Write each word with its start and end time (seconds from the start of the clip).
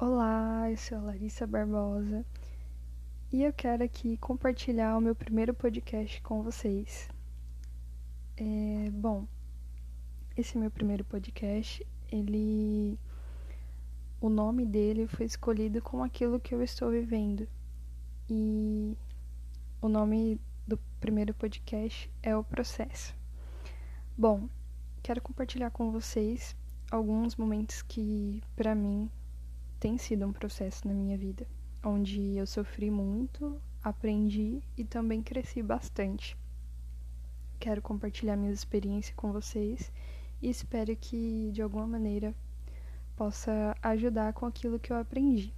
Olá, 0.00 0.70
eu 0.70 0.76
sou 0.76 0.96
a 0.96 1.00
Larissa 1.00 1.44
Barbosa 1.44 2.24
e 3.32 3.42
eu 3.42 3.52
quero 3.52 3.82
aqui 3.82 4.16
compartilhar 4.18 4.96
o 4.96 5.00
meu 5.00 5.12
primeiro 5.12 5.52
podcast 5.52 6.22
com 6.22 6.40
vocês. 6.40 7.08
É, 8.36 8.90
bom, 8.92 9.26
esse 10.36 10.56
meu 10.56 10.70
primeiro 10.70 11.04
podcast, 11.04 11.84
ele. 12.12 12.96
O 14.20 14.28
nome 14.28 14.64
dele 14.64 15.08
foi 15.08 15.26
escolhido 15.26 15.82
com 15.82 16.04
aquilo 16.04 16.38
que 16.38 16.54
eu 16.54 16.62
estou 16.62 16.92
vivendo. 16.92 17.48
E 18.30 18.96
o 19.82 19.88
nome 19.88 20.40
do 20.64 20.78
primeiro 21.00 21.34
podcast 21.34 22.08
é 22.22 22.36
O 22.36 22.44
Processo. 22.44 23.16
Bom, 24.16 24.48
quero 25.02 25.20
compartilhar 25.20 25.72
com 25.72 25.90
vocês 25.90 26.54
alguns 26.88 27.34
momentos 27.34 27.82
que, 27.82 28.40
para 28.54 28.76
mim, 28.76 29.10
tem 29.78 29.96
sido 29.96 30.26
um 30.26 30.32
processo 30.32 30.86
na 30.86 30.94
minha 30.94 31.16
vida, 31.16 31.46
onde 31.84 32.36
eu 32.36 32.46
sofri 32.46 32.90
muito, 32.90 33.60
aprendi 33.82 34.60
e 34.76 34.84
também 34.84 35.22
cresci 35.22 35.62
bastante. 35.62 36.36
Quero 37.60 37.80
compartilhar 37.80 38.36
minha 38.36 38.52
experiência 38.52 39.14
com 39.14 39.32
vocês 39.32 39.92
e 40.42 40.48
espero 40.48 40.94
que 40.96 41.50
de 41.52 41.62
alguma 41.62 41.86
maneira 41.86 42.34
possa 43.16 43.76
ajudar 43.82 44.32
com 44.32 44.46
aquilo 44.46 44.78
que 44.78 44.92
eu 44.92 44.96
aprendi. 44.96 45.54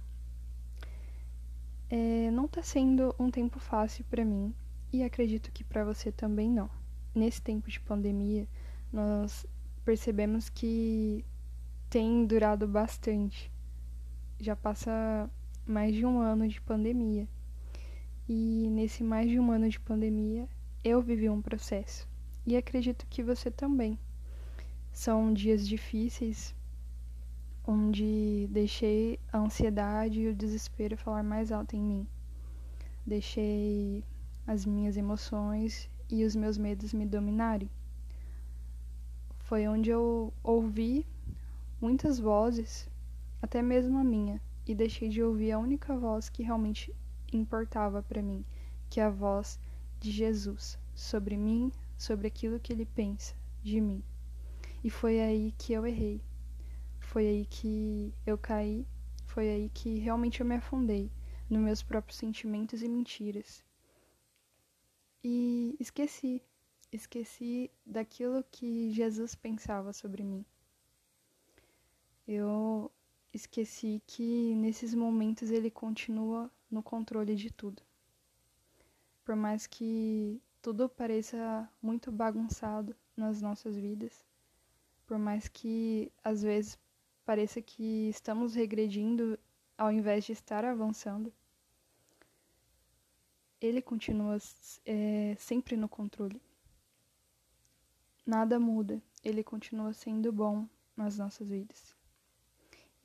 É, 1.89 2.31
não 2.31 2.45
está 2.45 2.63
sendo 2.63 3.13
um 3.19 3.29
tempo 3.29 3.59
fácil 3.59 4.05
para 4.05 4.23
mim 4.23 4.53
e 4.93 5.03
acredito 5.03 5.51
que 5.51 5.63
para 5.63 5.83
você 5.83 6.11
também 6.11 6.49
não. 6.49 6.69
Nesse 7.13 7.41
tempo 7.41 7.69
de 7.69 7.79
pandemia, 7.79 8.47
nós 8.93 9.45
percebemos 9.83 10.47
que 10.47 11.25
tem 11.89 12.25
durado 12.25 12.67
bastante 12.67 13.50
já 14.41 14.55
passa 14.55 15.29
mais 15.67 15.93
de 15.93 16.03
um 16.03 16.19
ano 16.19 16.47
de 16.47 16.59
pandemia. 16.59 17.27
E 18.27 18.67
nesse 18.71 19.03
mais 19.03 19.29
de 19.29 19.39
um 19.39 19.51
ano 19.51 19.69
de 19.69 19.79
pandemia, 19.79 20.49
eu 20.83 20.99
vivi 20.99 21.29
um 21.29 21.41
processo. 21.41 22.07
E 22.45 22.57
acredito 22.57 23.05
que 23.07 23.21
você 23.21 23.51
também. 23.51 23.99
São 24.91 25.31
dias 25.31 25.67
difíceis, 25.67 26.55
onde 27.65 28.47
deixei 28.49 29.19
a 29.31 29.37
ansiedade 29.37 30.21
e 30.21 30.27
o 30.27 30.35
desespero 30.35 30.97
falar 30.97 31.23
mais 31.23 31.51
alto 31.51 31.75
em 31.75 31.81
mim. 31.81 32.07
Deixei 33.05 34.03
as 34.47 34.65
minhas 34.65 34.97
emoções 34.97 35.87
e 36.09 36.25
os 36.25 36.35
meus 36.35 36.57
medos 36.57 36.93
me 36.93 37.05
dominarem. 37.05 37.69
Foi 39.37 39.67
onde 39.67 39.91
eu 39.91 40.33
ouvi 40.43 41.05
muitas 41.79 42.19
vozes 42.19 42.90
até 43.41 43.61
mesmo 43.61 43.97
a 43.97 44.03
minha, 44.03 44.41
e 44.65 44.75
deixei 44.75 45.09
de 45.09 45.23
ouvir 45.23 45.51
a 45.51 45.59
única 45.59 45.97
voz 45.97 46.29
que 46.29 46.43
realmente 46.43 46.95
importava 47.33 48.03
para 48.03 48.21
mim, 48.21 48.45
que 48.89 48.99
é 48.99 49.03
a 49.03 49.09
voz 49.09 49.59
de 49.99 50.11
Jesus 50.11 50.77
sobre 50.93 51.35
mim, 51.37 51.71
sobre 51.97 52.27
aquilo 52.27 52.59
que 52.59 52.71
ele 52.71 52.85
pensa 52.85 53.35
de 53.63 53.79
mim. 53.79 54.03
E 54.83 54.89
foi 54.89 55.19
aí 55.19 55.53
que 55.57 55.73
eu 55.73 55.85
errei. 55.85 56.21
Foi 56.99 57.27
aí 57.27 57.45
que 57.45 58.13
eu 58.25 58.37
caí, 58.37 58.87
foi 59.25 59.49
aí 59.49 59.69
que 59.69 59.99
realmente 59.99 60.39
eu 60.39 60.45
me 60.45 60.55
afundei 60.55 61.11
nos 61.49 61.61
meus 61.61 61.83
próprios 61.83 62.17
sentimentos 62.17 62.81
e 62.81 62.87
mentiras. 62.87 63.63
E 65.23 65.75
esqueci, 65.79 66.41
esqueci 66.91 67.69
daquilo 67.85 68.43
que 68.49 68.91
Jesus 68.91 69.35
pensava 69.35 69.93
sobre 69.93 70.23
mim. 70.23 70.45
Eu 72.27 72.91
esqueci 73.33 74.01
que 74.05 74.55
nesses 74.55 74.93
momentos 74.93 75.49
ele 75.49 75.71
continua 75.71 76.51
no 76.69 76.83
controle 76.83 77.35
de 77.35 77.51
tudo. 77.51 77.81
Por 79.23 79.35
mais 79.35 79.67
que 79.67 80.41
tudo 80.61 80.89
pareça 80.89 81.69
muito 81.81 82.11
bagunçado 82.11 82.95
nas 83.15 83.41
nossas 83.41 83.75
vidas, 83.75 84.25
por 85.05 85.17
mais 85.17 85.47
que 85.47 86.11
às 86.23 86.41
vezes 86.41 86.77
pareça 87.25 87.61
que 87.61 88.09
estamos 88.09 88.55
regredindo 88.55 89.39
ao 89.77 89.91
invés 89.91 90.25
de 90.25 90.33
estar 90.33 90.63
avançando, 90.65 91.33
ele 93.59 93.81
continua 93.81 94.37
é, 94.85 95.35
sempre 95.37 95.77
no 95.77 95.87
controle. 95.87 96.41
Nada 98.25 98.59
muda, 98.59 99.01
ele 99.23 99.43
continua 99.43 99.93
sendo 99.93 100.31
bom 100.31 100.67
nas 100.95 101.17
nossas 101.17 101.49
vidas. 101.49 102.00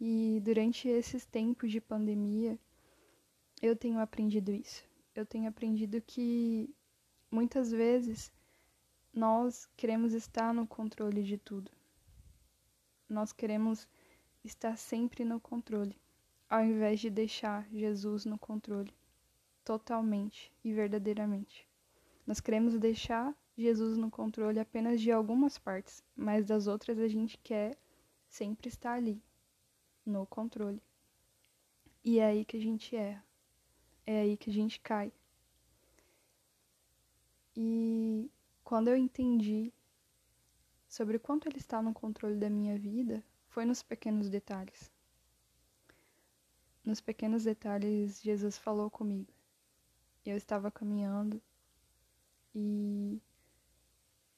E 0.00 0.40
durante 0.44 0.88
esses 0.88 1.24
tempos 1.24 1.70
de 1.70 1.80
pandemia, 1.80 2.58
eu 3.62 3.74
tenho 3.74 3.98
aprendido 3.98 4.52
isso. 4.52 4.84
Eu 5.14 5.24
tenho 5.24 5.48
aprendido 5.48 6.00
que 6.02 6.68
muitas 7.30 7.70
vezes 7.70 8.30
nós 9.12 9.66
queremos 9.76 10.12
estar 10.12 10.52
no 10.52 10.66
controle 10.66 11.22
de 11.22 11.38
tudo. 11.38 11.70
Nós 13.08 13.32
queremos 13.32 13.88
estar 14.44 14.76
sempre 14.76 15.24
no 15.24 15.40
controle, 15.40 15.96
ao 16.50 16.62
invés 16.62 17.00
de 17.00 17.08
deixar 17.08 17.66
Jesus 17.70 18.26
no 18.26 18.38
controle, 18.38 18.92
totalmente 19.64 20.52
e 20.62 20.72
verdadeiramente. 20.72 21.66
Nós 22.26 22.40
queremos 22.40 22.78
deixar 22.78 23.34
Jesus 23.56 23.96
no 23.96 24.10
controle 24.10 24.60
apenas 24.60 25.00
de 25.00 25.10
algumas 25.10 25.56
partes, 25.56 26.04
mas 26.14 26.44
das 26.44 26.66
outras 26.66 26.98
a 26.98 27.08
gente 27.08 27.38
quer 27.38 27.78
sempre 28.28 28.68
estar 28.68 28.92
ali, 28.92 29.22
no 30.06 30.24
controle. 30.26 30.80
E 32.04 32.20
é 32.20 32.26
aí 32.26 32.44
que 32.44 32.56
a 32.56 32.60
gente 32.60 32.94
erra. 32.94 33.24
É 34.06 34.20
aí 34.20 34.36
que 34.36 34.48
a 34.48 34.52
gente 34.52 34.80
cai. 34.80 35.12
E 37.56 38.30
quando 38.62 38.88
eu 38.88 38.96
entendi 38.96 39.72
sobre 40.88 41.16
o 41.16 41.20
quanto 41.20 41.48
ele 41.48 41.58
está 41.58 41.82
no 41.82 41.92
controle 41.92 42.36
da 42.36 42.48
minha 42.48 42.78
vida, 42.78 43.24
foi 43.48 43.64
nos 43.64 43.82
pequenos 43.82 44.30
detalhes. 44.30 44.90
Nos 46.84 47.00
pequenos 47.00 47.44
detalhes, 47.44 48.22
Jesus 48.22 48.56
falou 48.56 48.88
comigo. 48.88 49.32
Eu 50.24 50.36
estava 50.36 50.70
caminhando 50.70 51.42
e 52.54 53.20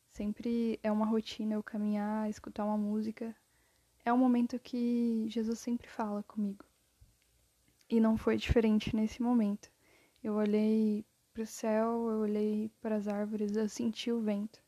sempre 0.09 0.81
é 0.83 0.91
uma 0.91 1.05
rotina 1.05 1.55
eu 1.55 1.63
caminhar, 1.63 2.31
escutar 2.31 2.65
uma 2.65 2.79
música 2.79 3.37
é 4.09 4.13
um 4.13 4.17
momento 4.17 4.59
que 4.59 5.27
Jesus 5.29 5.59
sempre 5.59 5.87
fala 5.87 6.23
comigo. 6.23 6.65
E 7.91 8.01
não 8.01 8.17
foi 8.17 8.37
diferente 8.37 8.97
nesse 8.97 9.23
momento. 9.23 9.71
Eu 10.25 10.35
olhei 10.35 11.05
para 11.33 11.43
o 11.43 11.47
céu, 11.47 12.09
eu 12.11 12.21
olhei 12.21 12.71
para 12.81 12.97
as 12.97 13.07
árvores, 13.07 13.55
eu 13.55 13.69
senti 13.69 14.11
o 14.11 14.21
vento. 14.21 14.63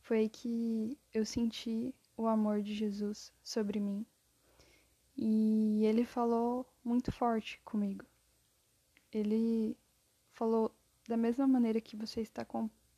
Foi 0.00 0.18
aí 0.18 0.28
que 0.28 0.96
eu 1.12 1.26
senti 1.26 1.94
o 2.16 2.26
amor 2.26 2.62
de 2.62 2.72
Jesus 2.72 3.32
sobre 3.42 3.80
mim. 3.80 4.06
E 5.16 5.84
ele 5.84 6.04
falou 6.04 6.64
muito 6.84 7.10
forte 7.10 7.60
comigo. 7.64 8.04
Ele 9.12 9.76
falou 10.32 10.72
da 11.08 11.16
mesma 11.16 11.46
maneira 11.46 11.80
que 11.80 11.96
você 11.96 12.20
está 12.20 12.46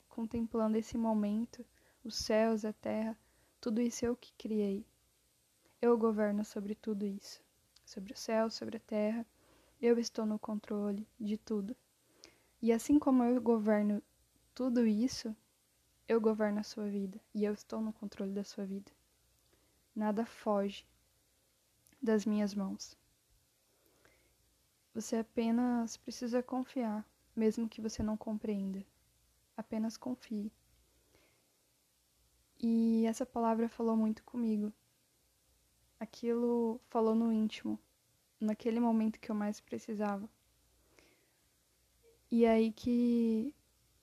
contemplando 0.08 0.76
esse 0.76 0.98
momento, 0.98 1.64
os 2.04 2.14
céus, 2.14 2.64
a 2.64 2.74
terra, 2.74 3.18
tudo 3.60 3.80
isso 3.80 4.04
eu 4.04 4.14
que 4.14 4.32
criei. 4.34 4.84
Eu 5.82 5.98
governo 5.98 6.44
sobre 6.44 6.76
tudo 6.76 7.04
isso, 7.04 7.42
sobre 7.84 8.12
o 8.12 8.16
céu, 8.16 8.48
sobre 8.48 8.76
a 8.76 8.80
terra. 8.80 9.26
Eu 9.80 9.98
estou 9.98 10.24
no 10.24 10.38
controle 10.38 11.04
de 11.18 11.36
tudo. 11.36 11.74
E 12.62 12.72
assim 12.72 13.00
como 13.00 13.24
eu 13.24 13.42
governo 13.42 14.00
tudo 14.54 14.86
isso, 14.86 15.34
eu 16.06 16.20
governo 16.20 16.60
a 16.60 16.62
sua 16.62 16.88
vida 16.88 17.20
e 17.34 17.44
eu 17.44 17.52
estou 17.52 17.80
no 17.80 17.92
controle 17.92 18.30
da 18.32 18.44
sua 18.44 18.64
vida. 18.64 18.92
Nada 19.92 20.24
foge 20.24 20.86
das 22.00 22.24
minhas 22.24 22.54
mãos. 22.54 22.96
Você 24.94 25.16
apenas 25.16 25.96
precisa 25.96 26.44
confiar, 26.44 27.04
mesmo 27.34 27.68
que 27.68 27.80
você 27.80 28.04
não 28.04 28.16
compreenda. 28.16 28.86
Apenas 29.56 29.96
confie. 29.96 30.52
E 32.60 33.04
essa 33.04 33.26
palavra 33.26 33.68
falou 33.68 33.96
muito 33.96 34.22
comigo, 34.22 34.72
aquilo 36.02 36.80
falou 36.88 37.14
no 37.14 37.32
íntimo, 37.32 37.78
naquele 38.40 38.80
momento 38.80 39.20
que 39.20 39.30
eu 39.30 39.36
mais 39.36 39.60
precisava. 39.60 40.28
E 42.28 42.44
aí 42.44 42.72
que 42.72 43.54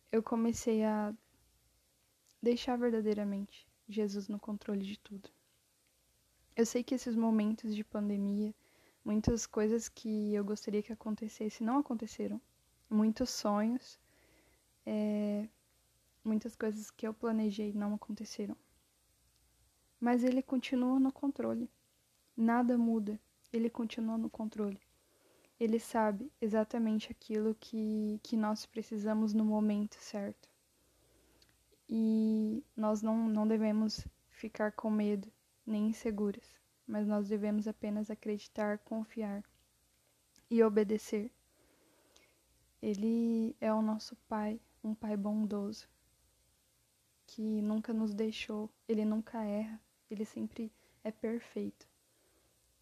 eu 0.10 0.24
comecei 0.24 0.84
a 0.86 1.14
deixar 2.42 2.78
verdadeiramente 2.78 3.68
Jesus 3.88 4.30
no 4.30 4.40
controle 4.40 4.86
de 4.86 4.98
tudo. 4.98 5.30
Eu 6.56 6.66
sei 6.66 6.84
que 6.84 6.96
esses 6.96 7.16
momentos 7.18 7.76
de 7.76 7.84
pandemia, 7.84 8.56
muitas 9.04 9.46
coisas 9.46 9.90
que 9.90 10.34
eu 10.34 10.46
gostaria 10.46 10.82
que 10.82 10.94
acontecesse 10.94 11.64
não 11.64 11.80
aconteceram. 11.80 12.40
Muitos 12.90 13.30
sonhos, 13.30 14.00
é, 14.86 15.50
muitas 16.24 16.56
coisas 16.56 16.90
que 16.90 17.06
eu 17.06 17.14
planejei 17.14 17.74
não 17.74 17.94
aconteceram. 17.94 18.56
Mas 20.00 20.24
ele 20.24 20.42
continua 20.42 20.98
no 20.98 21.12
controle. 21.12 21.70
Nada 22.42 22.78
muda. 22.78 23.20
Ele 23.52 23.70
continua 23.70 24.18
no 24.18 24.30
controle. 24.30 24.80
Ele 25.60 25.78
sabe 25.78 26.32
exatamente 26.40 27.12
aquilo 27.12 27.54
que, 27.54 28.18
que 28.24 28.38
nós 28.38 28.66
precisamos 28.66 29.34
no 29.34 29.44
momento 29.44 29.96
certo. 29.96 30.48
E 31.90 32.64
nós 32.78 33.02
não, 33.02 33.28
não 33.28 33.46
devemos 33.46 34.08
ficar 34.30 34.72
com 34.72 34.90
medo 34.90 35.30
nem 35.68 35.88
inseguras, 35.88 36.46
mas 36.88 37.06
nós 37.06 37.28
devemos 37.28 37.68
apenas 37.68 38.10
acreditar, 38.10 38.78
confiar 38.78 39.44
e 40.50 40.64
obedecer. 40.64 41.30
Ele 42.82 43.54
é 43.60 43.74
o 43.74 43.82
nosso 43.82 44.16
Pai, 44.30 44.62
um 44.82 44.96
Pai 44.96 45.18
bondoso, 45.18 45.90
que 47.28 47.62
nunca 47.62 47.92
nos 47.92 48.14
deixou, 48.14 48.70
ele 48.88 49.04
nunca 49.04 49.44
erra, 49.44 49.78
ele 50.10 50.24
sempre 50.24 50.72
é 51.04 51.12
perfeito. 51.12 51.89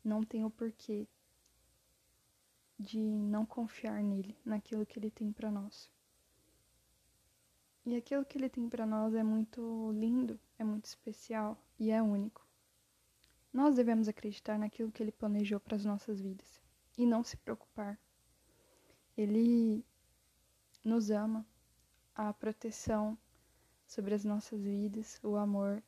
Não 0.08 0.24
tem 0.24 0.46
o 0.46 0.50
porquê 0.50 1.06
de 2.80 2.98
não 2.98 3.46
confiar 3.46 4.02
nele, 4.02 4.38
naquilo 4.46 4.86
que 4.86 4.98
ele 4.98 5.12
tem 5.12 5.34
para 5.34 5.52
nós. 5.52 5.92
E 7.86 7.94
aquilo 7.94 8.24
que 8.24 8.38
ele 8.38 8.48
tem 8.48 8.70
para 8.70 8.86
nós 8.86 9.14
é 9.14 9.22
muito 9.22 9.92
lindo, 9.92 10.40
é 10.58 10.64
muito 10.64 10.86
especial 10.86 11.62
e 11.78 11.92
é 11.92 12.02
único. 12.02 12.48
Nós 13.52 13.76
devemos 13.76 14.08
acreditar 14.08 14.58
naquilo 14.58 14.94
que 14.94 15.04
ele 15.04 15.12
planejou 15.12 15.60
para 15.60 15.76
as 15.76 15.84
nossas 15.84 16.22
vidas 16.22 16.62
e 16.98 17.06
não 17.06 17.22
se 17.22 17.36
preocupar. 17.36 18.00
Ele 19.18 19.84
nos 20.86 21.12
ama, 21.12 21.46
a 22.16 22.34
proteção 22.34 23.18
sobre 23.86 24.16
as 24.16 24.24
nossas 24.24 24.64
vidas, 24.64 25.20
o 25.22 25.36
amor. 25.36 25.84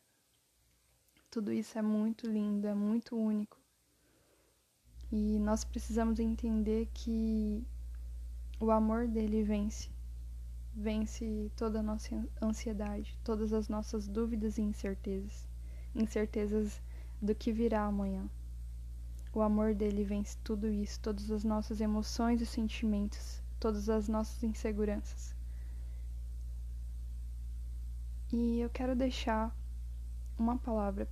Tudo 1.31 1.53
isso 1.53 1.79
é 1.79 1.81
muito 1.81 2.27
lindo, 2.27 2.67
é 2.67 2.73
muito 2.73 3.15
único. 3.15 3.58
E 5.11 5.39
nós 5.39 5.63
precisamos 5.63 6.19
entender 6.19 6.87
que 6.93 7.63
o 8.59 8.69
amor 8.71 9.07
dele 9.07 9.43
vence 9.43 9.89
vence 10.75 11.51
toda 11.55 11.79
a 11.79 11.83
nossa 11.83 12.25
ansiedade, 12.41 13.17
todas 13.23 13.51
as 13.51 13.67
nossas 13.67 14.07
dúvidas 14.07 14.57
e 14.57 14.61
incertezas, 14.61 15.47
incertezas 15.93 16.81
do 17.21 17.35
que 17.35 17.51
virá 17.51 17.83
amanhã. 17.83 18.29
O 19.33 19.41
amor 19.41 19.75
dele 19.75 20.03
vence 20.03 20.37
tudo 20.43 20.69
isso, 20.69 20.99
todas 21.01 21.29
as 21.31 21.43
nossas 21.43 21.81
emoções 21.81 22.41
e 22.41 22.45
sentimentos, 22.45 23.41
todas 23.59 23.89
as 23.89 24.07
nossas 24.07 24.41
inseguranças. 24.43 25.35
E 28.31 28.59
eu 28.59 28.69
quero 28.69 28.95
deixar 28.95 29.55
uma 30.37 30.57
palavra, 30.57 31.09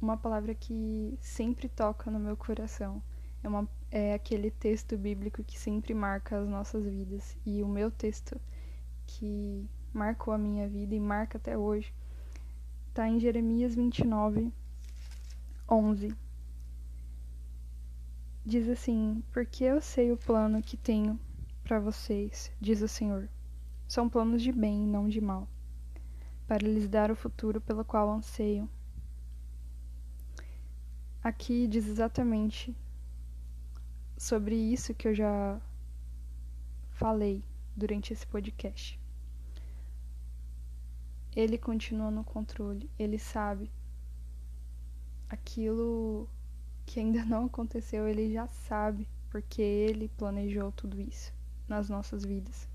uma 0.00 0.16
palavra 0.16 0.54
que 0.54 1.18
sempre 1.20 1.68
toca 1.68 2.10
no 2.10 2.18
meu 2.18 2.36
coração. 2.36 3.02
É, 3.42 3.48
uma, 3.48 3.68
é 3.90 4.14
aquele 4.14 4.50
texto 4.50 4.96
bíblico 4.96 5.42
que 5.42 5.58
sempre 5.58 5.92
marca 5.94 6.38
as 6.38 6.48
nossas 6.48 6.84
vidas. 6.86 7.36
E 7.44 7.62
o 7.62 7.68
meu 7.68 7.90
texto 7.90 8.40
que 9.06 9.68
marcou 9.92 10.32
a 10.32 10.38
minha 10.38 10.68
vida 10.68 10.94
e 10.94 11.00
marca 11.00 11.38
até 11.38 11.56
hoje, 11.56 11.92
está 12.88 13.08
em 13.08 13.20
Jeremias 13.20 13.74
29, 13.74 14.52
11. 15.70 16.14
Diz 18.44 18.68
assim: 18.68 19.22
Porque 19.32 19.64
eu 19.64 19.80
sei 19.80 20.12
o 20.12 20.16
plano 20.16 20.62
que 20.62 20.76
tenho 20.76 21.18
para 21.62 21.78
vocês, 21.78 22.50
diz 22.60 22.80
o 22.80 22.88
Senhor. 22.88 23.28
São 23.86 24.08
planos 24.08 24.42
de 24.42 24.52
bem 24.52 24.86
não 24.86 25.08
de 25.08 25.20
mal, 25.20 25.46
para 26.46 26.66
lhes 26.66 26.88
dar 26.88 27.10
o 27.10 27.16
futuro 27.16 27.60
pelo 27.60 27.84
qual 27.84 28.10
anseiam. 28.10 28.68
Aqui 31.22 31.68
diz 31.68 31.86
exatamente 31.86 32.74
sobre 34.22 34.54
isso 34.54 34.94
que 34.94 35.08
eu 35.08 35.14
já 35.14 35.60
falei 36.90 37.44
durante 37.74 38.12
esse 38.12 38.24
podcast. 38.24 38.96
Ele 41.34 41.58
continua 41.58 42.08
no 42.08 42.22
controle, 42.22 42.88
ele 42.96 43.18
sabe 43.18 43.68
aquilo 45.28 46.28
que 46.86 47.00
ainda 47.00 47.24
não 47.26 47.46
aconteceu, 47.46 48.06
ele 48.06 48.32
já 48.32 48.46
sabe, 48.46 49.08
porque 49.28 49.60
ele 49.60 50.08
planejou 50.10 50.70
tudo 50.70 51.00
isso 51.00 51.34
nas 51.66 51.88
nossas 51.88 52.24
vidas. 52.24 52.68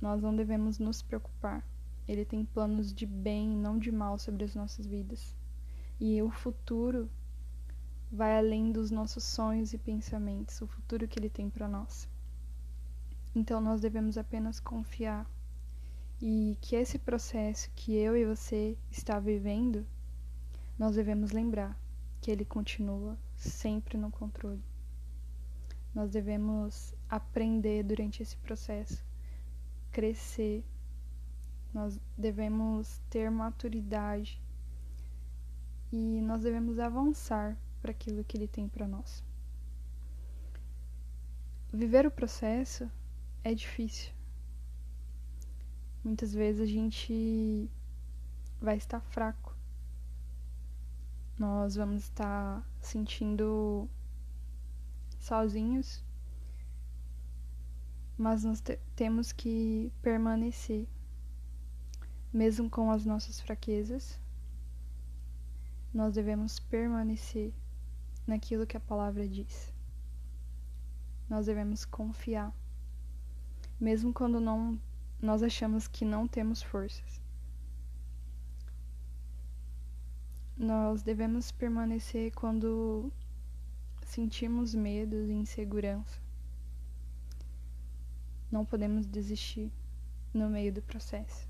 Nós 0.00 0.22
não 0.22 0.36
devemos 0.36 0.78
nos 0.78 1.02
preocupar. 1.02 1.66
Ele 2.06 2.24
tem 2.24 2.44
planos 2.44 2.94
de 2.94 3.06
bem, 3.06 3.48
não 3.48 3.76
de 3.76 3.90
mal 3.90 4.18
sobre 4.18 4.44
as 4.44 4.54
nossas 4.54 4.86
vidas. 4.86 5.34
E 5.98 6.22
o 6.22 6.30
futuro 6.30 7.10
vai 8.10 8.36
além 8.36 8.72
dos 8.72 8.90
nossos 8.90 9.22
sonhos 9.22 9.72
e 9.72 9.78
pensamentos, 9.78 10.60
o 10.60 10.66
futuro 10.66 11.06
que 11.06 11.18
ele 11.18 11.30
tem 11.30 11.48
para 11.48 11.68
nós. 11.68 12.08
Então 13.34 13.60
nós 13.60 13.80
devemos 13.80 14.18
apenas 14.18 14.58
confiar 14.58 15.30
e 16.20 16.58
que 16.60 16.74
esse 16.74 16.98
processo 16.98 17.70
que 17.74 17.94
eu 17.94 18.16
e 18.16 18.26
você 18.26 18.76
está 18.90 19.20
vivendo, 19.20 19.86
nós 20.78 20.96
devemos 20.96 21.30
lembrar 21.30 21.78
que 22.20 22.30
ele 22.30 22.44
continua 22.44 23.16
sempre 23.36 23.96
no 23.96 24.10
controle. 24.10 24.62
Nós 25.94 26.10
devemos 26.10 26.94
aprender 27.08 27.82
durante 27.84 28.22
esse 28.22 28.36
processo, 28.36 29.04
crescer, 29.90 30.64
nós 31.72 31.98
devemos 32.18 33.00
ter 33.08 33.30
maturidade 33.30 34.40
e 35.92 36.20
nós 36.20 36.42
devemos 36.42 36.78
avançar 36.78 37.56
para 37.80 37.90
aquilo 37.90 38.24
que 38.24 38.36
ele 38.36 38.48
tem 38.48 38.68
para 38.68 38.86
nós. 38.86 39.22
Viver 41.72 42.06
o 42.06 42.10
processo 42.10 42.90
é 43.44 43.54
difícil. 43.54 44.12
Muitas 46.02 46.32
vezes 46.32 46.60
a 46.62 46.66
gente 46.66 47.70
vai 48.60 48.76
estar 48.76 49.00
fraco. 49.00 49.54
Nós 51.38 51.76
vamos 51.76 52.02
estar 52.02 52.66
sentindo 52.80 53.88
sozinhos, 55.18 56.02
mas 58.18 58.44
nós 58.44 58.60
te 58.60 58.78
temos 58.96 59.30
que 59.32 59.92
permanecer, 60.02 60.86
mesmo 62.32 62.68
com 62.68 62.90
as 62.90 63.04
nossas 63.04 63.40
fraquezas. 63.40 64.20
Nós 65.94 66.14
devemos 66.14 66.58
permanecer 66.58 67.54
naquilo 68.30 68.66
que 68.66 68.76
a 68.76 68.80
palavra 68.80 69.28
diz. 69.28 69.72
Nós 71.28 71.46
devemos 71.46 71.84
confiar 71.84 72.52
mesmo 73.80 74.12
quando 74.12 74.38
não 74.38 74.78
nós 75.22 75.42
achamos 75.42 75.88
que 75.88 76.04
não 76.04 76.28
temos 76.28 76.62
forças. 76.62 77.20
Nós 80.56 81.02
devemos 81.02 81.50
permanecer 81.50 82.32
quando 82.34 83.10
sentimos 84.04 84.74
medos 84.74 85.28
e 85.28 85.32
insegurança. 85.32 86.20
Não 88.50 88.64
podemos 88.64 89.06
desistir 89.06 89.72
no 90.32 90.48
meio 90.48 90.72
do 90.72 90.82
processo. 90.82 91.49